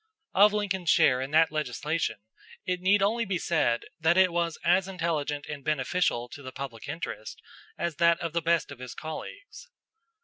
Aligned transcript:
Of 0.33 0.51
Lincoln's 0.51 0.89
share 0.89 1.21
in 1.21 1.29
that 1.29 1.51
legislation, 1.51 2.21
it 2.65 2.81
need 2.81 3.03
only 3.03 3.23
be 3.23 3.37
said 3.37 3.85
that 3.99 4.17
it 4.17 4.31
was 4.33 4.57
as 4.65 4.87
intelligent 4.87 5.45
and 5.45 5.63
beneficial 5.63 6.27
to 6.29 6.41
the 6.41 6.51
public 6.51 6.89
interest 6.89 7.39
as 7.77 7.97
that 7.97 8.19
of 8.19 8.33
the 8.33 8.41
best 8.41 8.71
of 8.71 8.79
his 8.79 8.95
colleagues. 8.95 9.69